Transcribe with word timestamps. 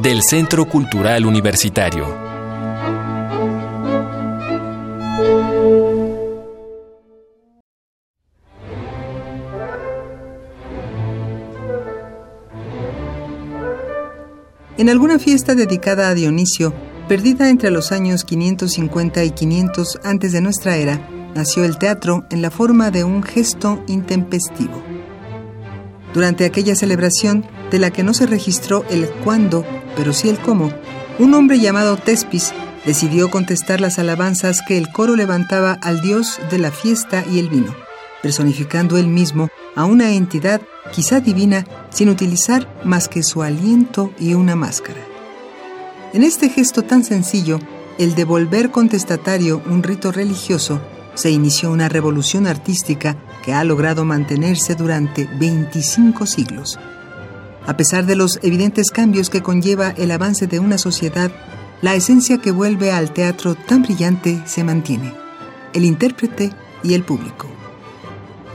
del 0.00 0.22
Centro 0.22 0.66
Cultural 0.66 1.26
Universitario. 1.26 2.06
En 14.78 14.88
alguna 14.88 15.18
fiesta 15.18 15.54
dedicada 15.54 16.08
a 16.08 16.14
Dionisio, 16.14 16.74
perdida 17.06 17.50
entre 17.50 17.70
los 17.70 17.92
años 17.92 18.24
550 18.24 19.22
y 19.22 19.30
500 19.30 20.00
antes 20.02 20.32
de 20.32 20.40
nuestra 20.40 20.76
era, 20.76 21.08
nació 21.34 21.64
el 21.64 21.78
teatro 21.78 22.24
en 22.30 22.42
la 22.42 22.50
forma 22.50 22.90
de 22.90 23.04
un 23.04 23.22
gesto 23.22 23.82
intempestivo. 23.86 24.91
Durante 26.14 26.44
aquella 26.44 26.74
celebración, 26.74 27.44
de 27.70 27.78
la 27.78 27.90
que 27.90 28.02
no 28.02 28.12
se 28.12 28.26
registró 28.26 28.84
el 28.90 29.08
cuándo, 29.24 29.64
pero 29.96 30.12
sí 30.12 30.28
el 30.28 30.38
cómo, 30.38 30.70
un 31.18 31.34
hombre 31.34 31.58
llamado 31.58 31.96
Tespis 31.96 32.52
decidió 32.84 33.30
contestar 33.30 33.80
las 33.80 33.98
alabanzas 33.98 34.60
que 34.66 34.76
el 34.76 34.90
coro 34.90 35.16
levantaba 35.16 35.78
al 35.82 36.00
dios 36.00 36.40
de 36.50 36.58
la 36.58 36.70
fiesta 36.70 37.24
y 37.30 37.38
el 37.38 37.48
vino, 37.48 37.74
personificando 38.22 38.98
él 38.98 39.06
mismo 39.06 39.48
a 39.74 39.84
una 39.84 40.12
entidad 40.12 40.60
quizá 40.92 41.20
divina 41.20 41.64
sin 41.90 42.08
utilizar 42.08 42.68
más 42.84 43.08
que 43.08 43.22
su 43.22 43.42
aliento 43.42 44.12
y 44.18 44.34
una 44.34 44.56
máscara. 44.56 45.00
En 46.12 46.22
este 46.22 46.50
gesto 46.50 46.82
tan 46.82 47.04
sencillo, 47.04 47.58
el 47.98 48.14
de 48.14 48.24
volver 48.24 48.70
contestatario 48.70 49.62
un 49.66 49.82
rito 49.82 50.12
religioso, 50.12 50.80
se 51.14 51.30
inició 51.30 51.70
una 51.70 51.88
revolución 51.88 52.46
artística 52.46 53.16
que 53.42 53.52
ha 53.52 53.64
logrado 53.64 54.04
mantenerse 54.04 54.74
durante 54.74 55.28
25 55.38 56.26
siglos. 56.26 56.78
A 57.66 57.76
pesar 57.76 58.06
de 58.06 58.16
los 58.16 58.38
evidentes 58.42 58.90
cambios 58.90 59.30
que 59.30 59.42
conlleva 59.42 59.90
el 59.90 60.10
avance 60.10 60.46
de 60.46 60.58
una 60.58 60.78
sociedad, 60.78 61.30
la 61.80 61.94
esencia 61.94 62.38
que 62.38 62.52
vuelve 62.52 62.92
al 62.92 63.12
teatro 63.12 63.54
tan 63.54 63.82
brillante 63.82 64.42
se 64.46 64.64
mantiene, 64.64 65.12
el 65.72 65.84
intérprete 65.84 66.52
y 66.82 66.94
el 66.94 67.04
público. 67.04 67.48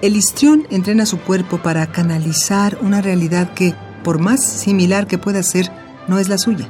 El 0.01 0.15
histrión 0.15 0.67
entrena 0.69 1.05
su 1.05 1.19
cuerpo 1.19 1.57
para 1.57 1.87
canalizar 1.87 2.77
una 2.81 3.01
realidad 3.01 3.53
que, 3.53 3.73
por 4.03 4.19
más 4.19 4.43
similar 4.45 5.07
que 5.07 5.17
pueda 5.17 5.41
ser, 5.43 5.71
no 6.07 6.19
es 6.19 6.29
la 6.29 6.37
suya. 6.37 6.69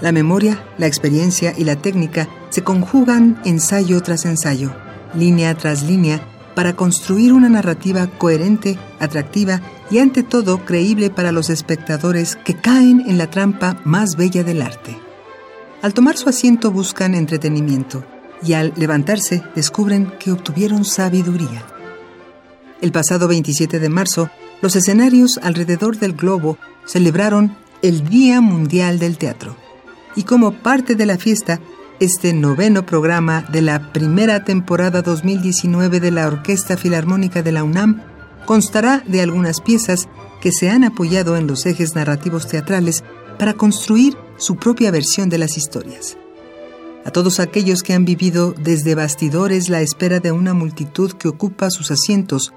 La 0.00 0.12
memoria, 0.12 0.62
la 0.78 0.86
experiencia 0.86 1.52
y 1.56 1.64
la 1.64 1.76
técnica 1.76 2.28
se 2.50 2.62
conjugan 2.62 3.40
ensayo 3.44 4.00
tras 4.02 4.24
ensayo, 4.24 4.72
línea 5.14 5.54
tras 5.56 5.82
línea, 5.82 6.20
para 6.58 6.74
construir 6.74 7.32
una 7.32 7.48
narrativa 7.48 8.08
coherente, 8.08 8.80
atractiva 8.98 9.60
y 9.92 9.98
ante 9.98 10.24
todo 10.24 10.64
creíble 10.64 11.08
para 11.08 11.30
los 11.30 11.50
espectadores 11.50 12.34
que 12.34 12.54
caen 12.54 13.04
en 13.06 13.16
la 13.16 13.30
trampa 13.30 13.80
más 13.84 14.16
bella 14.16 14.42
del 14.42 14.62
arte. 14.62 14.98
Al 15.82 15.94
tomar 15.94 16.16
su 16.16 16.28
asiento 16.28 16.72
buscan 16.72 17.14
entretenimiento 17.14 18.04
y 18.42 18.54
al 18.54 18.72
levantarse 18.74 19.44
descubren 19.54 20.10
que 20.18 20.32
obtuvieron 20.32 20.84
sabiduría. 20.84 21.64
El 22.80 22.90
pasado 22.90 23.28
27 23.28 23.78
de 23.78 23.88
marzo, 23.88 24.28
los 24.60 24.74
escenarios 24.74 25.38
alrededor 25.40 25.96
del 25.98 26.14
globo 26.14 26.58
celebraron 26.86 27.56
el 27.82 28.08
Día 28.08 28.40
Mundial 28.40 28.98
del 28.98 29.16
Teatro. 29.16 29.54
Y 30.16 30.24
como 30.24 30.54
parte 30.54 30.96
de 30.96 31.06
la 31.06 31.18
fiesta, 31.18 31.60
este 32.00 32.32
noveno 32.32 32.86
programa 32.86 33.44
de 33.50 33.60
la 33.60 33.92
primera 33.92 34.44
temporada 34.44 35.02
2019 35.02 35.98
de 35.98 36.10
la 36.12 36.28
Orquesta 36.28 36.76
Filarmónica 36.76 37.42
de 37.42 37.50
la 37.50 37.64
UNAM 37.64 38.02
constará 38.46 39.02
de 39.06 39.20
algunas 39.20 39.60
piezas 39.60 40.08
que 40.40 40.52
se 40.52 40.70
han 40.70 40.84
apoyado 40.84 41.36
en 41.36 41.48
los 41.48 41.66
ejes 41.66 41.96
narrativos 41.96 42.46
teatrales 42.46 43.02
para 43.38 43.54
construir 43.54 44.16
su 44.36 44.56
propia 44.56 44.92
versión 44.92 45.28
de 45.28 45.38
las 45.38 45.56
historias. 45.56 46.16
A 47.04 47.10
todos 47.10 47.40
aquellos 47.40 47.82
que 47.82 47.94
han 47.94 48.04
vivido 48.04 48.52
desde 48.52 48.94
bastidores 48.94 49.68
la 49.68 49.80
espera 49.80 50.20
de 50.20 50.30
una 50.30 50.54
multitud 50.54 51.12
que 51.12 51.28
ocupa 51.28 51.70
sus 51.70 51.90
asientos, 51.90 52.52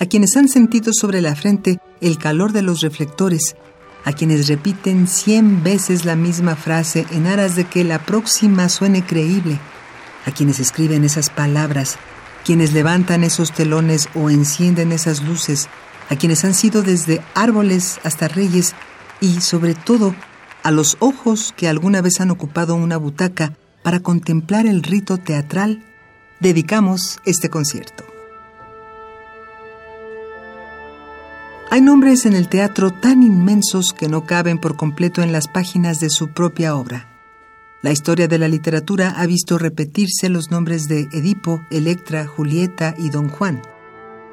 a 0.00 0.06
quienes 0.06 0.36
han 0.36 0.48
sentido 0.48 0.92
sobre 0.94 1.20
la 1.20 1.34
frente 1.34 1.78
el 2.00 2.16
calor 2.16 2.52
de 2.52 2.62
los 2.62 2.80
reflectores, 2.80 3.56
a 4.04 4.12
quienes 4.12 4.48
repiten 4.48 5.06
cien 5.06 5.62
veces 5.62 6.04
la 6.04 6.16
misma 6.16 6.56
frase 6.56 7.06
en 7.10 7.26
aras 7.26 7.56
de 7.56 7.64
que 7.64 7.84
la 7.84 7.98
próxima 7.98 8.68
suene 8.68 9.04
creíble, 9.04 9.58
a 10.26 10.30
quienes 10.30 10.60
escriben 10.60 11.04
esas 11.04 11.30
palabras, 11.30 11.98
quienes 12.44 12.72
levantan 12.72 13.24
esos 13.24 13.52
telones 13.52 14.08
o 14.14 14.30
encienden 14.30 14.92
esas 14.92 15.22
luces, 15.22 15.68
a 16.08 16.16
quienes 16.16 16.44
han 16.44 16.54
sido 16.54 16.82
desde 16.82 17.22
árboles 17.34 18.00
hasta 18.04 18.28
reyes 18.28 18.74
y, 19.20 19.40
sobre 19.40 19.74
todo, 19.74 20.14
a 20.62 20.70
los 20.70 20.96
ojos 21.00 21.52
que 21.56 21.68
alguna 21.68 22.00
vez 22.00 22.20
han 22.20 22.30
ocupado 22.30 22.74
una 22.74 22.96
butaca 22.96 23.52
para 23.82 24.00
contemplar 24.00 24.66
el 24.66 24.82
rito 24.82 25.18
teatral, 25.18 25.84
dedicamos 26.40 27.18
este 27.24 27.48
concierto. 27.48 28.07
Hay 31.70 31.82
nombres 31.82 32.24
en 32.24 32.32
el 32.32 32.48
teatro 32.48 32.90
tan 32.90 33.22
inmensos 33.22 33.92
que 33.92 34.08
no 34.08 34.24
caben 34.24 34.56
por 34.56 34.76
completo 34.76 35.20
en 35.20 35.32
las 35.32 35.48
páginas 35.48 36.00
de 36.00 36.08
su 36.08 36.28
propia 36.28 36.74
obra. 36.74 37.06
La 37.82 37.92
historia 37.92 38.26
de 38.26 38.38
la 38.38 38.48
literatura 38.48 39.10
ha 39.10 39.26
visto 39.26 39.58
repetirse 39.58 40.30
los 40.30 40.50
nombres 40.50 40.88
de 40.88 41.08
Edipo, 41.12 41.60
Electra, 41.70 42.26
Julieta 42.26 42.94
y 42.96 43.10
Don 43.10 43.28
Juan. 43.28 43.60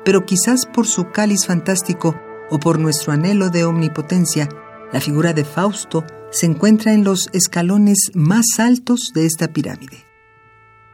Pero 0.06 0.26
quizás 0.26 0.66
por 0.66 0.88
su 0.88 1.12
cáliz 1.12 1.46
fantástico 1.46 2.18
o 2.50 2.58
por 2.58 2.80
nuestro 2.80 3.12
anhelo 3.12 3.50
de 3.50 3.66
omnipotencia, 3.66 4.48
la 4.94 5.02
figura 5.02 5.34
de 5.34 5.44
Fausto 5.44 6.06
se 6.32 6.46
encuentra 6.46 6.94
en 6.94 7.04
los 7.04 7.30
escalones 7.34 8.12
más 8.14 8.46
altos 8.60 9.12
de 9.14 9.26
esta 9.26 9.50
pirámide. 9.50 10.06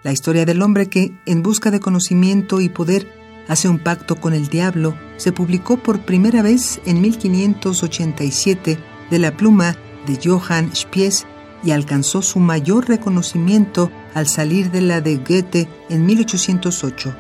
La 0.02 0.12
historia 0.12 0.46
del 0.46 0.64
hombre 0.64 0.88
que, 0.88 1.14
en 1.28 1.44
busca 1.44 1.70
de 1.70 1.80
conocimiento 1.80 2.62
y 2.62 2.70
poder, 2.70 3.21
hace 3.52 3.68
un 3.68 3.80
pacto 3.80 4.16
con 4.16 4.34
el 4.34 4.48
diablo, 4.48 4.96
se 5.18 5.34
publicó 5.34 5.76
por 5.76 6.06
primera 6.06 6.42
vez 6.42 6.80
en 6.86 7.02
1587 7.02 8.78
de 9.10 9.20
la 9.20 9.36
pluma 9.36 9.76
de 10.08 10.18
Johann 10.24 10.74
Spies 10.74 11.28
y 11.62 11.72
alcanzó 11.72 12.22
su 12.22 12.40
mayor 12.40 12.88
reconocimiento 12.88 13.92
al 14.14 14.28
salir 14.28 14.72
de 14.72 14.80
la 14.80 15.02
de 15.02 15.18
Goethe 15.18 15.68
en 15.90 16.06
1808. 16.06 17.14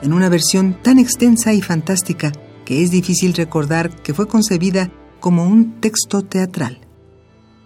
En 0.00 0.14
una 0.14 0.30
versión 0.30 0.78
tan 0.82 0.98
extensa 0.98 1.52
y 1.52 1.60
fantástica 1.60 2.32
que 2.64 2.82
es 2.82 2.90
difícil 2.90 3.34
recordar 3.34 3.94
que 3.96 4.14
fue 4.14 4.26
concebida 4.26 4.90
como 5.20 5.46
un 5.46 5.78
texto 5.78 6.22
teatral. 6.22 6.80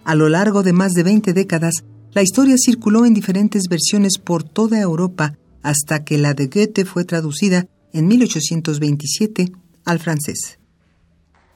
A 0.03 0.15
lo 0.15 0.27
largo 0.27 0.63
de 0.63 0.73
más 0.73 0.91
de 0.91 1.03
20 1.03 1.31
décadas, 1.31 1.75
la 2.11 2.23
historia 2.23 2.55
circuló 2.57 3.05
en 3.05 3.13
diferentes 3.13 3.69
versiones 3.69 4.17
por 4.17 4.43
toda 4.43 4.81
Europa 4.81 5.37
hasta 5.63 6.03
que 6.03 6.17
la 6.17 6.33
de 6.33 6.47
Goethe 6.47 6.85
fue 6.85 7.05
traducida 7.05 7.67
en 7.93 8.07
1827 8.07 9.51
al 9.85 9.99
francés. 9.99 10.59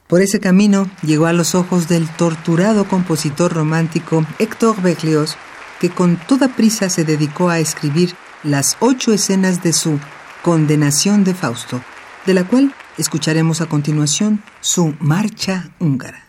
Por 0.07 0.21
ese 0.21 0.39
camino 0.39 0.89
llegó 1.01 1.25
a 1.25 1.33
los 1.33 1.55
ojos 1.55 1.87
del 1.87 2.07
torturado 2.07 2.87
compositor 2.87 3.53
romántico 3.53 4.25
Héctor 4.39 4.81
Berlioz, 4.81 5.35
que 5.79 5.89
con 5.89 6.17
toda 6.27 6.55
prisa 6.55 6.89
se 6.89 7.03
dedicó 7.03 7.49
a 7.49 7.59
escribir 7.59 8.13
las 8.43 8.77
ocho 8.79 9.13
escenas 9.13 9.63
de 9.63 9.73
su 9.73 9.99
Condenación 10.43 11.23
de 11.23 11.33
Fausto, 11.33 11.81
de 12.25 12.33
la 12.33 12.45
cual 12.45 12.73
escucharemos 12.97 13.61
a 13.61 13.67
continuación 13.67 14.43
su 14.61 14.93
Marcha 14.99 15.71
húngara. 15.79 16.22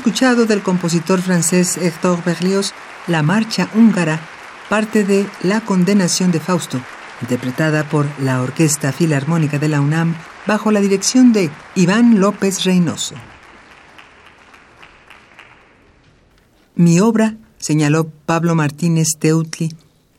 Escuchado 0.00 0.46
del 0.46 0.62
compositor 0.62 1.20
francés 1.20 1.76
Hector 1.76 2.24
Berlioz 2.24 2.72
la 3.06 3.22
marcha 3.22 3.68
húngara, 3.74 4.18
parte 4.70 5.04
de 5.04 5.26
La 5.42 5.60
condenación 5.60 6.32
de 6.32 6.40
Fausto, 6.40 6.80
interpretada 7.20 7.86
por 7.86 8.06
la 8.18 8.40
Orquesta 8.40 8.92
Filarmónica 8.92 9.58
de 9.58 9.68
la 9.68 9.82
UNAM 9.82 10.14
bajo 10.46 10.72
la 10.72 10.80
dirección 10.80 11.34
de 11.34 11.50
Iván 11.74 12.18
López 12.18 12.64
Reynoso. 12.64 13.14
Mi 16.76 16.98
obra, 17.00 17.36
señaló 17.58 18.08
Pablo 18.24 18.54
Martínez 18.54 19.08
Teutli, 19.18 19.70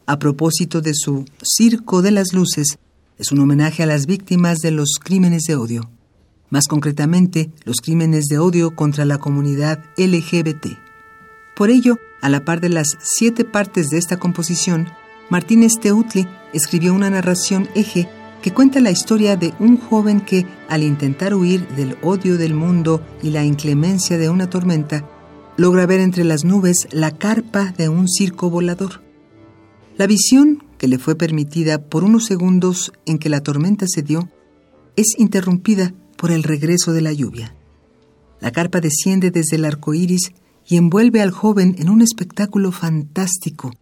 a 0.05 0.19
propósito 0.19 0.81
de 0.81 0.93
su 0.93 1.25
Circo 1.41 2.03
de 2.03 2.11
las 2.11 2.33
Luces, 2.33 2.77
es 3.17 3.31
un 3.31 3.39
homenaje 3.39 3.81
a 3.81 3.87
las 3.87 4.05
víctimas 4.05 4.59
de 4.59 4.69
los 4.69 4.99
crímenes 5.03 5.41
de 5.47 5.55
odio, 5.55 5.89
más 6.51 6.67
concretamente 6.67 7.49
los 7.63 7.77
crímenes 7.81 8.25
de 8.25 8.37
odio 8.37 8.75
contra 8.75 9.05
la 9.05 9.17
comunidad 9.17 9.83
LGBT. 9.97 10.77
Por 11.55 11.71
ello, 11.71 11.97
a 12.21 12.29
la 12.29 12.45
par 12.45 12.61
de 12.61 12.69
las 12.69 12.97
siete 13.01 13.43
partes 13.43 13.89
de 13.89 13.97
esta 13.97 14.17
composición, 14.17 14.87
Martínez 15.29 15.79
Teutli 15.81 16.27
escribió 16.53 16.93
una 16.93 17.09
narración 17.09 17.67
eje 17.73 18.07
que 18.41 18.51
cuenta 18.51 18.79
la 18.79 18.91
historia 18.91 19.35
de 19.37 19.53
un 19.59 19.77
joven 19.77 20.21
que, 20.21 20.45
al 20.67 20.83
intentar 20.83 21.33
huir 21.33 21.67
del 21.69 21.97
odio 22.01 22.37
del 22.37 22.53
mundo 22.53 23.01
y 23.23 23.29
la 23.29 23.45
inclemencia 23.45 24.17
de 24.17 24.29
una 24.29 24.49
tormenta, 24.49 25.07
logra 25.57 25.85
ver 25.85 25.99
entre 25.99 26.23
las 26.23 26.43
nubes 26.43 26.87
la 26.91 27.11
carpa 27.11 27.73
de 27.77 27.87
un 27.87 28.07
circo 28.09 28.49
volador. 28.49 29.01
La 29.95 30.07
visión, 30.07 30.63
que 30.77 30.87
le 30.87 30.97
fue 30.97 31.15
permitida 31.15 31.83
por 31.83 32.03
unos 32.03 32.25
segundos 32.25 32.91
en 33.05 33.19
que 33.19 33.29
la 33.29 33.41
tormenta 33.41 33.85
se 33.87 34.01
dio, 34.01 34.29
es 34.95 35.17
interrumpida 35.17 35.93
por 36.21 36.29
el 36.31 36.43
regreso 36.43 36.93
de 36.93 37.01
la 37.01 37.11
lluvia. 37.11 37.55
La 38.41 38.51
carpa 38.51 38.79
desciende 38.79 39.31
desde 39.31 39.55
el 39.55 39.65
arco 39.65 39.95
iris 39.95 40.33
y 40.67 40.77
envuelve 40.77 41.19
al 41.19 41.31
joven 41.31 41.75
en 41.79 41.89
un 41.89 42.03
espectáculo 42.03 42.71
fantástico, 42.71 43.73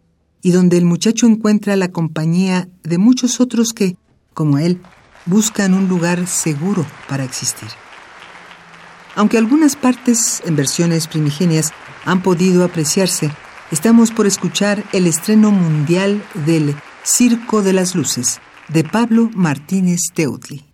y 0.41 0.51
donde 0.51 0.77
el 0.77 0.86
muchacho 0.86 1.27
encuentra 1.27 1.75
la 1.75 1.89
compañía 1.89 2.69
de 2.81 2.98
muchos 2.98 3.41
otros 3.41 3.74
que, 3.74 3.98
como 4.34 4.58
él, 4.58 4.79
buscan 5.25 5.74
un 5.74 5.89
lugar 5.89 6.27
seguro 6.27 6.86
para 7.10 7.25
existir. 7.25 7.67
Aunque 9.17 9.38
algunas 9.38 9.75
partes 9.75 10.41
en 10.46 10.55
versiones 10.55 11.08
primigenias 11.08 11.74
han 12.05 12.24
podido 12.24 12.63
apreciarse, 12.63 13.31
estamos 13.69 14.12
por 14.12 14.27
escuchar 14.27 14.86
el 14.93 15.08
estreno 15.08 15.51
mundial 15.51 16.24
del 16.46 16.74
Circo 17.03 17.62
de 17.62 17.74
las 17.74 17.96
Luces 17.96 18.39
de 18.69 18.86
Pablo 18.86 19.29
Martínez 19.34 20.00
Teutli. 20.13 20.68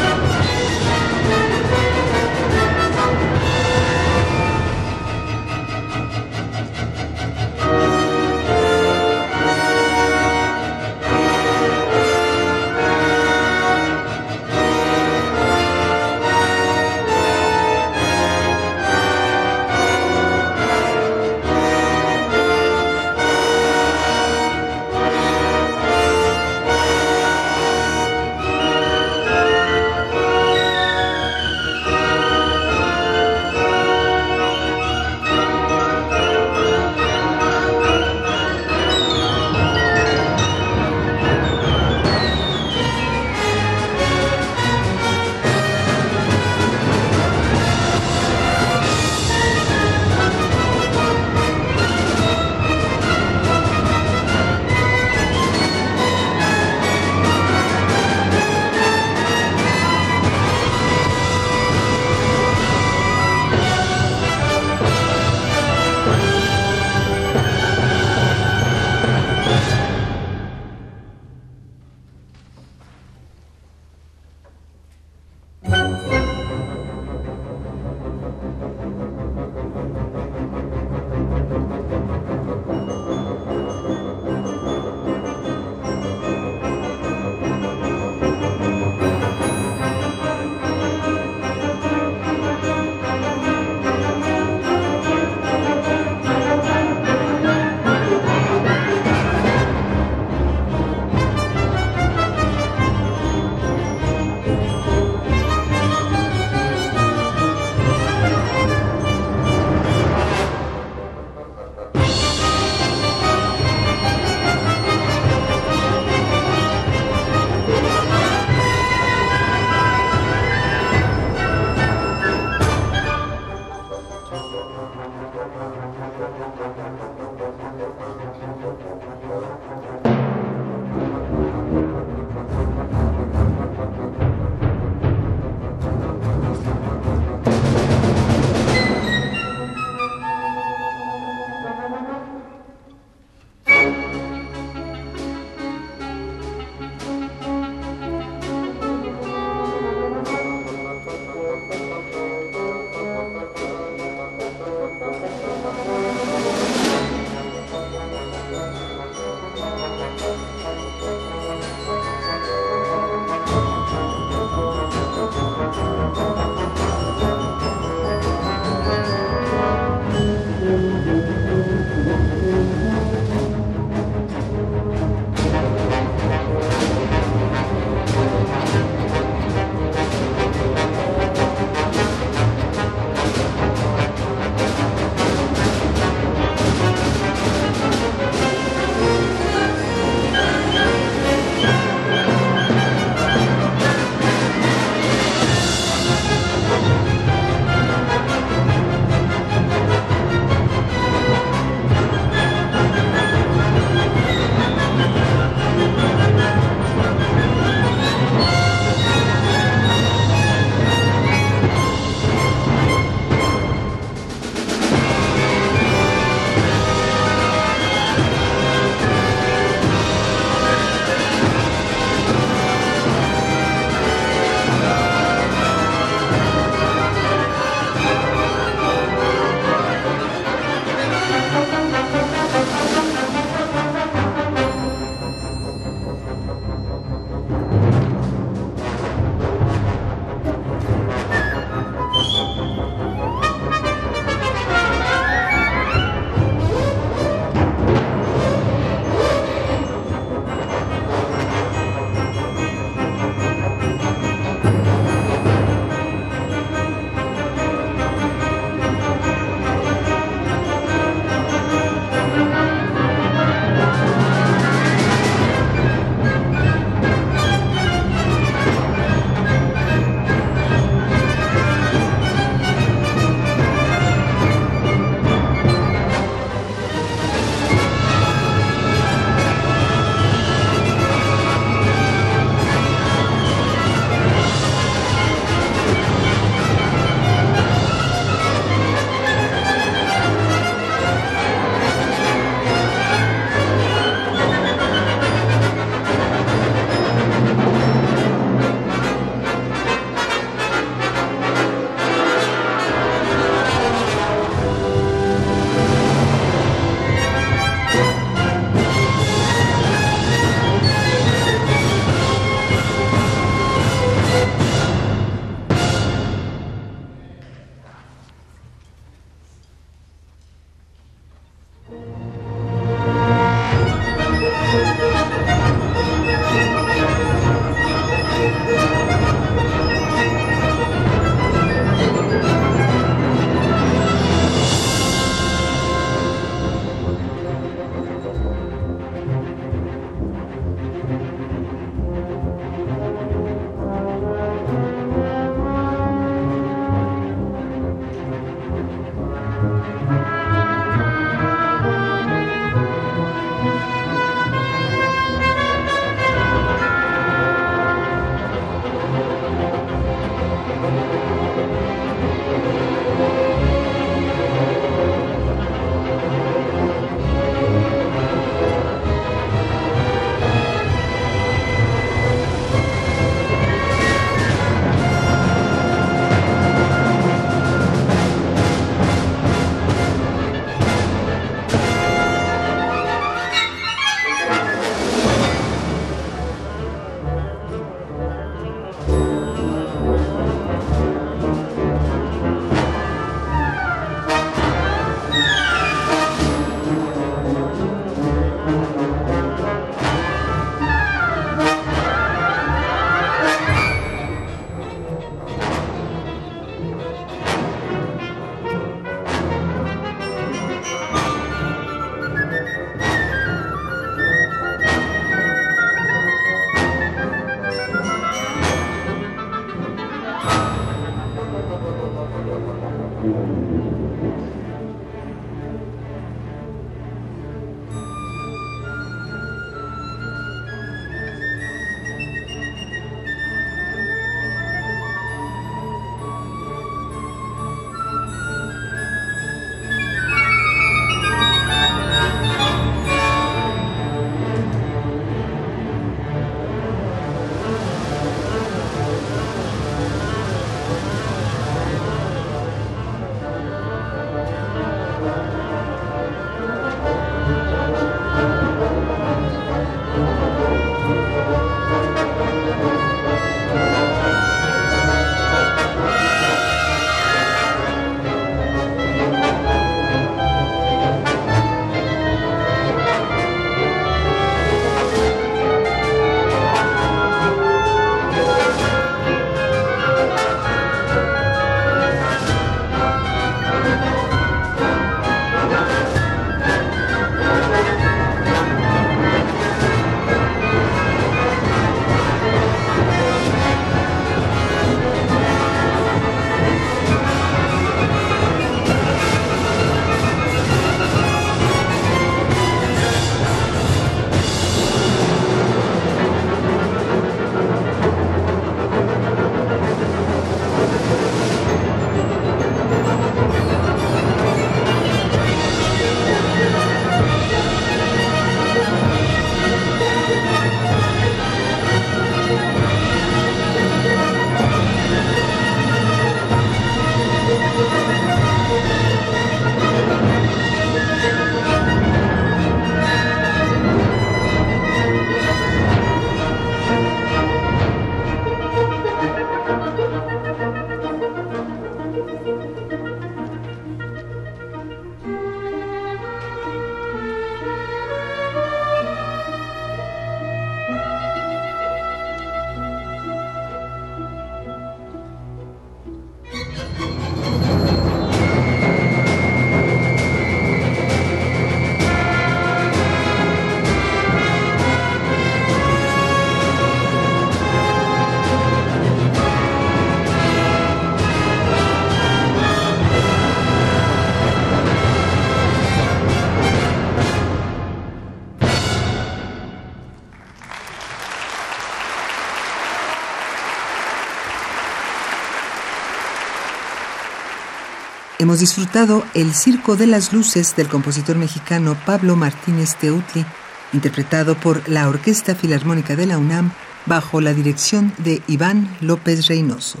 Hemos 588.50 588.58
disfrutado 588.58 589.22
El 589.32 589.54
Circo 589.54 589.94
de 589.94 590.08
las 590.08 590.32
Luces 590.32 590.74
del 590.74 590.88
compositor 590.88 591.36
mexicano 591.36 591.96
Pablo 592.04 592.34
Martínez 592.34 592.96
Teutli, 592.96 593.46
interpretado 593.92 594.56
por 594.56 594.88
la 594.88 595.08
Orquesta 595.08 595.54
Filarmónica 595.54 596.16
de 596.16 596.26
la 596.26 596.36
UNAM 596.36 596.72
bajo 597.06 597.40
la 597.40 597.54
dirección 597.54 598.12
de 598.18 598.42
Iván 598.48 598.92
López 599.00 599.46
Reynoso. 599.46 600.00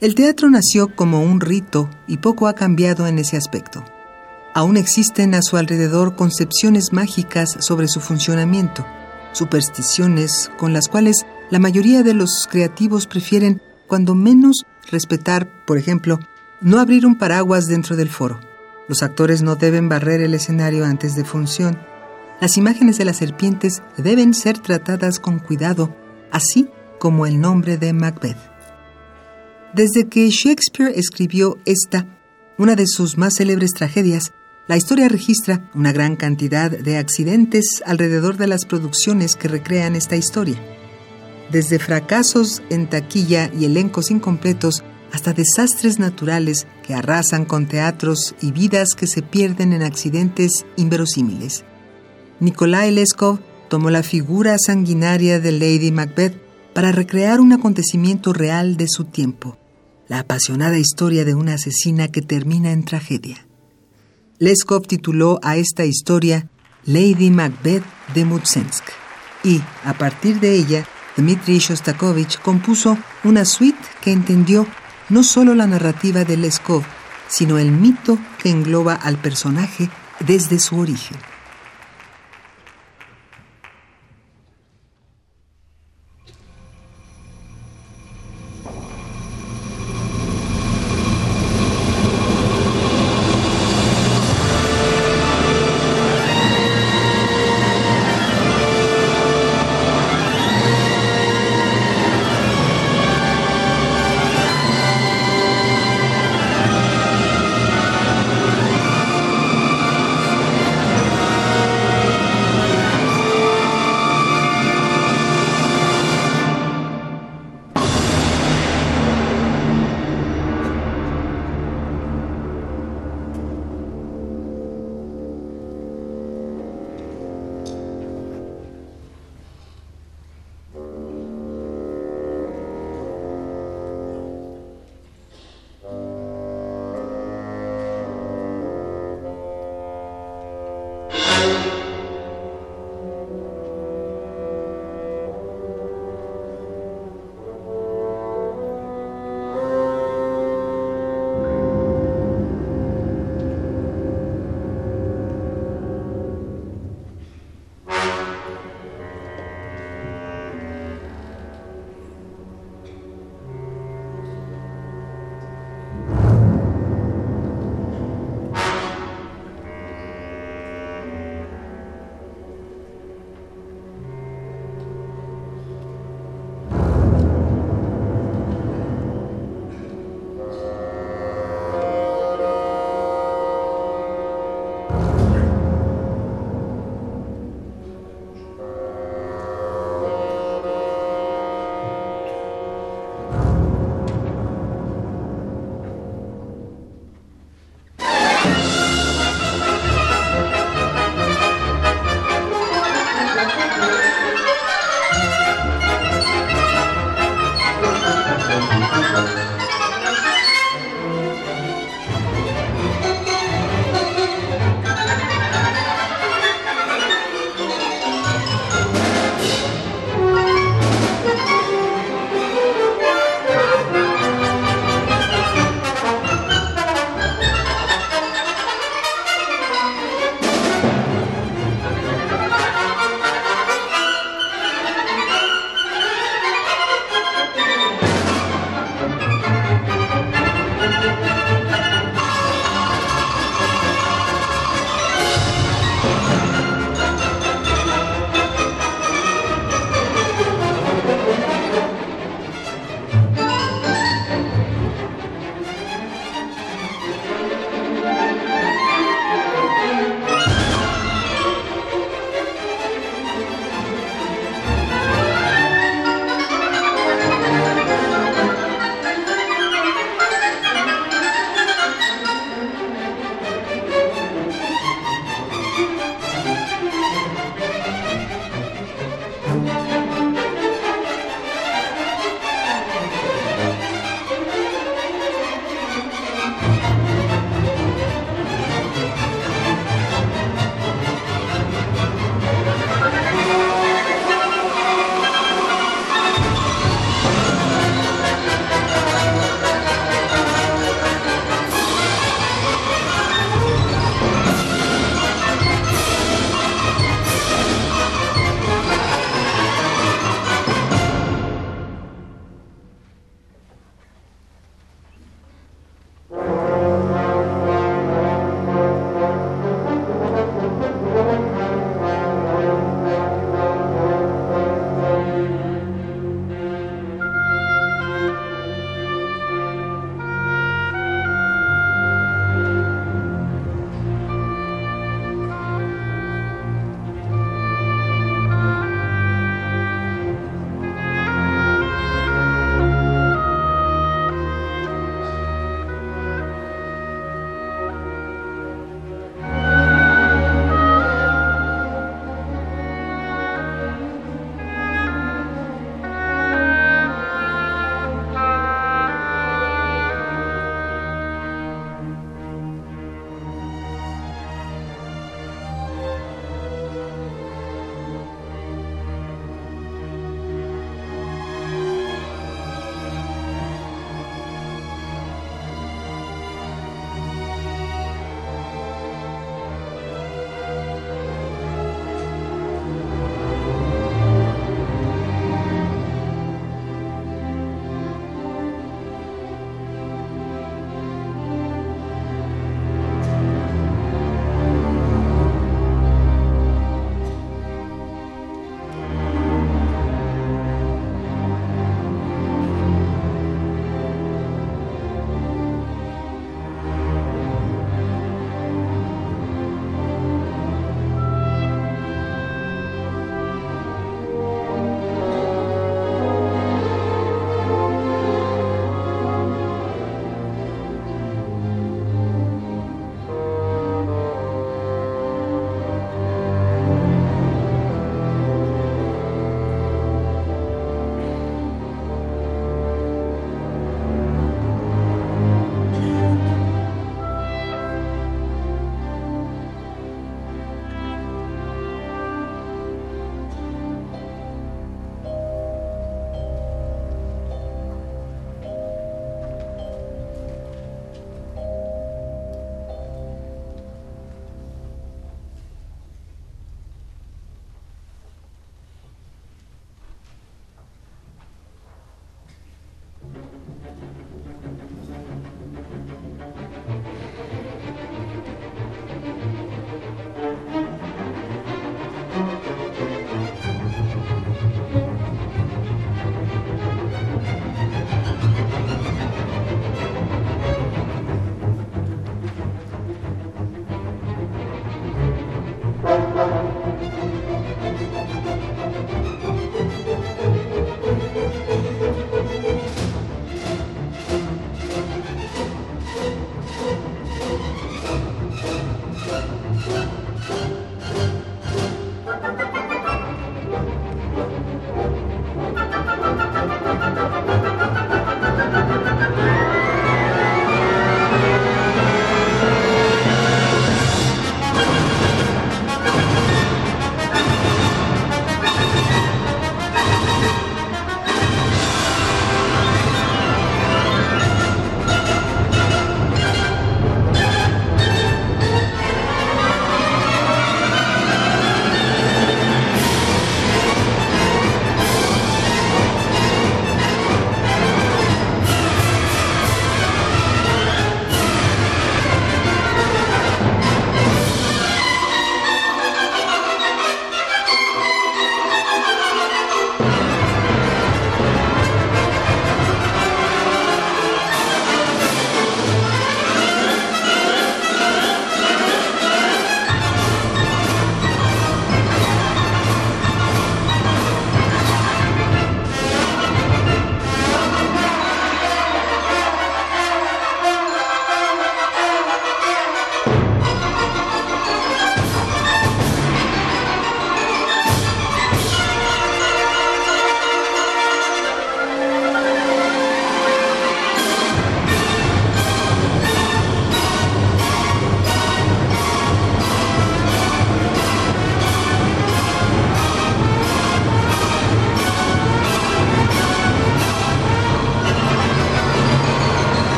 El 0.00 0.14
teatro 0.14 0.48
nació 0.48 0.94
como 0.94 1.20
un 1.20 1.40
rito 1.40 1.90
y 2.06 2.18
poco 2.18 2.46
ha 2.46 2.54
cambiado 2.54 3.08
en 3.08 3.18
ese 3.18 3.36
aspecto. 3.36 3.82
Aún 4.54 4.76
existen 4.76 5.34
a 5.34 5.42
su 5.42 5.56
alrededor 5.56 6.14
concepciones 6.14 6.92
mágicas 6.92 7.56
sobre 7.58 7.88
su 7.88 7.98
funcionamiento, 7.98 8.86
supersticiones 9.32 10.52
con 10.56 10.72
las 10.72 10.86
cuales 10.86 11.26
la 11.50 11.58
mayoría 11.58 12.04
de 12.04 12.14
los 12.14 12.46
creativos 12.48 13.08
prefieren, 13.08 13.60
cuando 13.88 14.14
menos, 14.14 14.64
respetar, 14.90 15.48
por 15.66 15.78
ejemplo, 15.78 16.18
no 16.60 16.80
abrir 16.80 17.06
un 17.06 17.16
paraguas 17.16 17.66
dentro 17.66 17.96
del 17.96 18.08
foro. 18.08 18.40
Los 18.88 19.02
actores 19.02 19.42
no 19.42 19.56
deben 19.56 19.88
barrer 19.88 20.20
el 20.20 20.34
escenario 20.34 20.84
antes 20.84 21.16
de 21.16 21.24
función. 21.24 21.78
Las 22.40 22.56
imágenes 22.56 22.98
de 22.98 23.04
las 23.04 23.16
serpientes 23.16 23.82
deben 23.96 24.34
ser 24.34 24.58
tratadas 24.58 25.18
con 25.18 25.38
cuidado, 25.38 25.96
así 26.30 26.68
como 26.98 27.26
el 27.26 27.40
nombre 27.40 27.76
de 27.76 27.92
Macbeth. 27.92 28.38
Desde 29.74 30.08
que 30.08 30.28
Shakespeare 30.30 30.92
escribió 30.94 31.58
esta, 31.66 32.06
una 32.56 32.76
de 32.76 32.86
sus 32.86 33.18
más 33.18 33.34
célebres 33.36 33.72
tragedias, 33.72 34.32
la 34.66 34.76
historia 34.76 35.08
registra 35.08 35.68
una 35.74 35.92
gran 35.92 36.16
cantidad 36.16 36.70
de 36.70 36.96
accidentes 36.96 37.82
alrededor 37.84 38.36
de 38.36 38.46
las 38.46 38.64
producciones 38.64 39.36
que 39.36 39.48
recrean 39.48 39.94
esta 39.94 40.16
historia. 40.16 40.60
Desde 41.50 41.78
fracasos 41.78 42.62
en 42.70 42.88
taquilla 42.88 43.50
y 43.58 43.64
elencos 43.64 44.10
incompletos 44.10 44.82
hasta 45.12 45.32
desastres 45.32 45.98
naturales 45.98 46.66
que 46.82 46.94
arrasan 46.94 47.44
con 47.44 47.66
teatros 47.66 48.34
y 48.42 48.52
vidas 48.52 48.94
que 48.96 49.06
se 49.06 49.22
pierden 49.22 49.72
en 49.72 49.82
accidentes 49.82 50.66
inverosímiles. 50.76 51.64
Nikolai 52.40 52.90
Leskov 52.90 53.38
tomó 53.68 53.90
la 53.90 54.02
figura 54.02 54.56
sanguinaria 54.58 55.40
de 55.40 55.52
Lady 55.52 55.92
Macbeth 55.92 56.40
para 56.74 56.92
recrear 56.92 57.40
un 57.40 57.52
acontecimiento 57.52 58.32
real 58.32 58.76
de 58.76 58.88
su 58.88 59.04
tiempo 59.04 59.56
la 60.08 60.20
apasionada 60.20 60.78
historia 60.78 61.24
de 61.24 61.34
una 61.34 61.54
asesina 61.54 62.08
que 62.08 62.22
termina 62.22 62.72
en 62.72 62.84
tragedia. 62.84 63.46
Leskov 64.38 64.86
tituló 64.86 65.40
a 65.42 65.56
esta 65.56 65.84
historia 65.84 66.48
Lady 66.84 67.30
Macbeth 67.30 67.84
de 68.14 68.24
Mutsensk 68.24 68.84
y, 69.42 69.60
a 69.84 69.94
partir 69.94 70.40
de 70.40 70.54
ella, 70.54 70.86
Dmitri 71.16 71.58
Shostakovich 71.58 72.38
compuso 72.40 72.98
una 73.24 73.44
suite 73.44 73.78
que 74.00 74.12
entendió 74.12 74.66
no 75.08 75.22
solo 75.22 75.54
la 75.54 75.66
narrativa 75.66 76.24
de 76.24 76.36
Leskov, 76.36 76.82
sino 77.28 77.58
el 77.58 77.72
mito 77.72 78.18
que 78.42 78.50
engloba 78.50 78.94
al 78.94 79.16
personaje 79.16 79.88
desde 80.20 80.58
su 80.58 80.78
origen. 80.78 81.16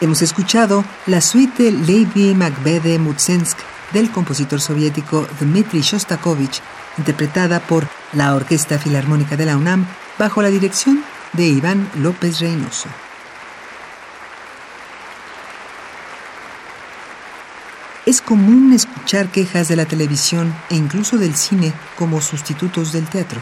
Hemos 0.00 0.22
escuchado 0.22 0.84
la 1.06 1.20
suite 1.20 1.72
Lady 1.72 2.32
Macbeth 2.32 3.00
Mutsensk 3.00 3.58
del 3.92 4.12
compositor 4.12 4.60
soviético 4.60 5.26
Dmitri 5.40 5.80
Shostakovich, 5.80 6.60
interpretada 6.98 7.58
por 7.58 7.88
la 8.12 8.36
Orquesta 8.36 8.78
Filarmónica 8.78 9.36
de 9.36 9.46
la 9.46 9.56
UNAM 9.56 9.86
bajo 10.16 10.40
la 10.40 10.50
dirección 10.50 11.02
de 11.32 11.48
Iván 11.48 11.90
López 11.96 12.38
Reynoso. 12.38 12.88
Es 18.06 18.22
común 18.22 18.72
escuchar 18.72 19.26
quejas 19.32 19.66
de 19.66 19.74
la 19.74 19.84
televisión 19.84 20.54
e 20.70 20.76
incluso 20.76 21.18
del 21.18 21.34
cine 21.34 21.72
como 21.96 22.20
sustitutos 22.20 22.92
del 22.92 23.08
teatro. 23.08 23.40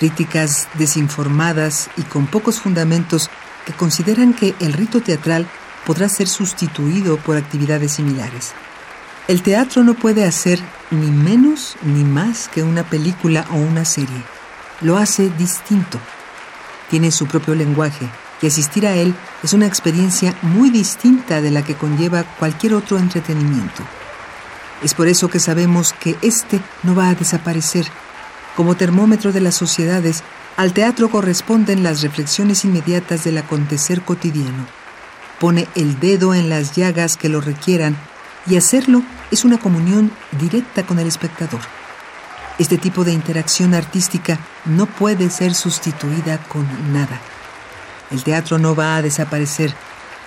Críticas 0.00 0.66
desinformadas 0.74 1.90
y 1.96 2.02
con 2.02 2.26
pocos 2.26 2.60
fundamentos 2.60 3.30
que 3.64 3.72
consideran 3.72 4.34
que 4.34 4.56
el 4.58 4.72
rito 4.72 5.00
teatral 5.00 5.46
podrá 5.86 6.08
ser 6.08 6.26
sustituido 6.26 7.16
por 7.16 7.36
actividades 7.36 7.92
similares. 7.92 8.52
El 9.28 9.42
teatro 9.42 9.84
no 9.84 9.94
puede 9.94 10.24
hacer 10.24 10.60
ni 10.90 11.10
menos 11.10 11.76
ni 11.82 12.04
más 12.04 12.48
que 12.48 12.62
una 12.62 12.82
película 12.82 13.46
o 13.50 13.56
una 13.56 13.84
serie. 13.84 14.22
Lo 14.80 14.98
hace 14.98 15.30
distinto. 15.30 15.98
Tiene 16.90 17.10
su 17.10 17.26
propio 17.26 17.54
lenguaje 17.54 18.08
y 18.42 18.46
asistir 18.46 18.86
a 18.86 18.94
él 18.94 19.14
es 19.42 19.52
una 19.52 19.66
experiencia 19.66 20.34
muy 20.42 20.70
distinta 20.70 21.40
de 21.40 21.50
la 21.50 21.62
que 21.62 21.74
conlleva 21.74 22.24
cualquier 22.38 22.74
otro 22.74 22.98
entretenimiento. 22.98 23.82
Es 24.82 24.92
por 24.94 25.08
eso 25.08 25.28
que 25.28 25.40
sabemos 25.40 25.92
que 25.92 26.16
este 26.20 26.60
no 26.82 26.94
va 26.94 27.08
a 27.08 27.14
desaparecer. 27.14 27.86
Como 28.56 28.76
termómetro 28.76 29.32
de 29.32 29.40
las 29.40 29.54
sociedades, 29.54 30.22
al 30.56 30.72
teatro 30.72 31.10
corresponden 31.10 31.82
las 31.82 32.02
reflexiones 32.02 32.64
inmediatas 32.64 33.24
del 33.24 33.38
acontecer 33.38 34.02
cotidiano. 34.02 34.66
Pone 35.40 35.68
el 35.74 36.00
dedo 36.00 36.34
en 36.34 36.48
las 36.48 36.74
llagas 36.74 37.16
que 37.16 37.28
lo 37.28 37.40
requieran 37.40 37.96
y 38.46 38.56
hacerlo 38.56 39.02
es 39.30 39.44
una 39.44 39.58
comunión 39.58 40.10
directa 40.32 40.86
con 40.86 40.98
el 40.98 41.06
espectador. 41.06 41.60
Este 42.58 42.78
tipo 42.78 43.04
de 43.04 43.12
interacción 43.12 43.74
artística 43.74 44.38
no 44.64 44.86
puede 44.86 45.28
ser 45.28 45.54
sustituida 45.54 46.38
con 46.38 46.66
nada. 46.92 47.20
El 48.10 48.22
teatro 48.22 48.58
no 48.58 48.74
va 48.74 48.96
a 48.96 49.02
desaparecer, 49.02 49.74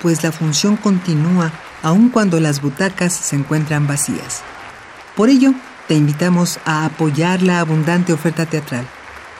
pues 0.01 0.23
la 0.23 0.31
función 0.31 0.75
continúa 0.75 1.51
aun 1.81 2.09
cuando 2.09 2.39
las 2.39 2.61
butacas 2.61 3.13
se 3.13 3.35
encuentran 3.35 3.87
vacías. 3.87 4.41
Por 5.15 5.29
ello, 5.29 5.53
te 5.87 5.95
invitamos 5.95 6.59
a 6.65 6.85
apoyar 6.85 7.41
la 7.41 7.61
abundante 7.61 8.13
oferta 8.13 8.45
teatral 8.45 8.85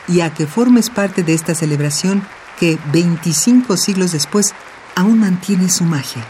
y 0.08 0.22
a 0.22 0.34
que 0.34 0.48
formes 0.48 0.90
parte 0.90 1.22
de 1.22 1.34
esta 1.34 1.54
celebración 1.54 2.24
que 2.60 2.80
25 2.92 3.78
siglos 3.78 4.12
después 4.12 4.56
aún 5.00 5.20
mantiene 5.20 5.70
su 5.70 5.86
magia. 5.86 6.26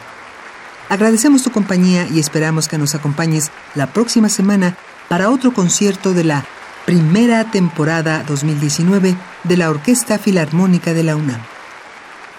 Agradecemos 0.90 1.42
tu 1.42 1.50
compañía 1.50 2.08
y 2.08 2.20
esperamos 2.20 2.68
que 2.68 2.78
nos 2.78 2.94
acompañes 2.94 3.50
la 3.74 3.88
próxima 3.88 4.30
semana 4.30 4.78
para 5.08 5.32
otro 5.32 5.54
concierto 5.54 6.14
de 6.14 6.24
la 6.24 6.46
primera 6.86 7.50
temporada 7.50 8.24
2019 8.28 9.16
de 9.44 9.58
la 9.58 9.72
Orquesta 9.72 10.20
Filarmónica 10.20 10.94
de 10.94 11.04
la 11.04 11.16
UNAM. 11.16 11.42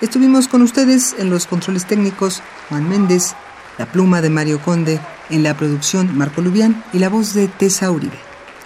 Estuvimos 0.00 0.46
con 0.46 0.62
ustedes 0.62 1.16
en 1.18 1.30
los 1.30 1.48
controles 1.48 1.86
técnicos 1.86 2.42
Juan 2.68 2.88
Méndez, 2.88 3.34
la 3.76 3.86
pluma 3.86 4.20
de 4.20 4.30
Mario 4.30 4.60
Conde, 4.60 5.00
en 5.30 5.42
la 5.42 5.56
producción 5.56 6.16
Marco 6.16 6.42
Lubián 6.42 6.84
y 6.92 7.00
la 7.00 7.08
voz 7.08 7.34
de 7.34 7.48
Tessa 7.48 7.90
Uribe. 7.90 8.18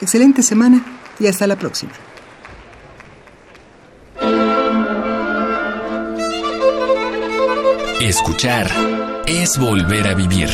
Excelente 0.02 0.42
semana 0.42 0.84
y 1.18 1.28
hasta 1.28 1.46
la 1.46 1.56
próxima. 1.56 1.92
Escuchar 8.04 8.70
es 9.24 9.56
volver 9.56 10.06
a 10.08 10.12
vivir. 10.12 10.50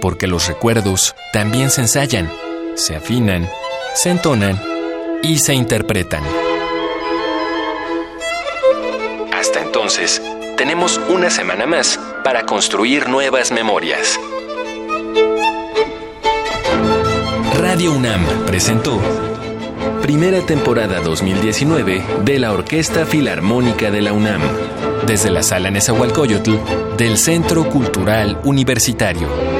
Porque 0.00 0.26
los 0.26 0.48
recuerdos 0.48 1.14
también 1.32 1.70
se 1.70 1.82
ensayan, 1.82 2.28
se 2.74 2.96
afinan, 2.96 3.48
se 3.94 4.10
entonan 4.10 4.60
y 5.22 5.38
se 5.38 5.54
interpretan. 5.54 6.24
Hasta 9.32 9.62
entonces, 9.62 10.20
tenemos 10.56 11.00
una 11.08 11.30
semana 11.30 11.64
más 11.66 12.00
para 12.24 12.44
construir 12.44 13.08
nuevas 13.08 13.52
memorias. 13.52 14.18
Radio 17.54 17.92
UNAM 17.92 18.26
presentó 18.46 19.00
Primera 20.02 20.40
temporada 20.40 21.00
2019 21.00 22.02
de 22.24 22.38
la 22.38 22.52
Orquesta 22.52 23.04
Filarmónica 23.04 23.90
de 23.90 24.00
la 24.00 24.12
UNAM 24.12 24.40
desde 25.06 25.30
la 25.30 25.42
sala 25.42 25.70
Nezahualcóyotl 25.70 26.52
del 26.96 27.18
Centro 27.18 27.68
Cultural 27.68 28.40
Universitario. 28.44 29.59